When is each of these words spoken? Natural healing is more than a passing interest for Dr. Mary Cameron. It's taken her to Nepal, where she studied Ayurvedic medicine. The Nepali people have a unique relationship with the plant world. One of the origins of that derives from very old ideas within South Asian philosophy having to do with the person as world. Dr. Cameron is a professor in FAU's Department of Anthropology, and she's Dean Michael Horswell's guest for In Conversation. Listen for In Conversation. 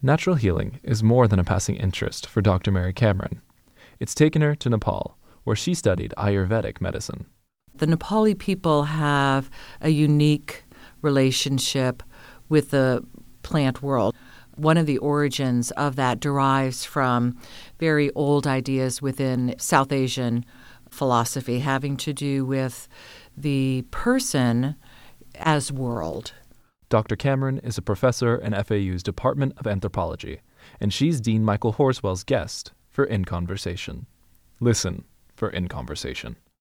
Natural 0.00 0.36
healing 0.36 0.78
is 0.84 1.02
more 1.02 1.26
than 1.26 1.40
a 1.40 1.44
passing 1.44 1.74
interest 1.74 2.28
for 2.28 2.40
Dr. 2.40 2.70
Mary 2.70 2.92
Cameron. 2.92 3.42
It's 3.98 4.14
taken 4.14 4.42
her 4.42 4.54
to 4.54 4.68
Nepal, 4.68 5.18
where 5.42 5.56
she 5.56 5.74
studied 5.74 6.14
Ayurvedic 6.16 6.80
medicine. 6.80 7.26
The 7.74 7.86
Nepali 7.86 8.38
people 8.38 8.84
have 8.84 9.50
a 9.80 9.88
unique 9.88 10.62
relationship 11.02 12.04
with 12.48 12.70
the 12.70 13.04
plant 13.42 13.82
world. 13.82 14.14
One 14.54 14.76
of 14.76 14.86
the 14.86 14.98
origins 14.98 15.72
of 15.72 15.96
that 15.96 16.20
derives 16.20 16.84
from 16.84 17.36
very 17.80 18.12
old 18.12 18.46
ideas 18.46 19.02
within 19.02 19.56
South 19.58 19.90
Asian 19.90 20.44
philosophy 20.90 21.58
having 21.58 21.96
to 21.96 22.12
do 22.12 22.44
with 22.44 22.86
the 23.36 23.84
person 23.90 24.76
as 25.34 25.72
world. 25.72 26.34
Dr. 26.90 27.16
Cameron 27.16 27.58
is 27.58 27.76
a 27.76 27.82
professor 27.82 28.36
in 28.36 28.54
FAU's 28.54 29.02
Department 29.02 29.52
of 29.58 29.66
Anthropology, 29.66 30.40
and 30.80 30.90
she's 30.90 31.20
Dean 31.20 31.44
Michael 31.44 31.72
Horswell's 31.72 32.24
guest 32.24 32.72
for 32.88 33.04
In 33.04 33.26
Conversation. 33.26 34.06
Listen 34.58 35.04
for 35.36 35.50
In 35.50 35.68
Conversation. 35.68 36.36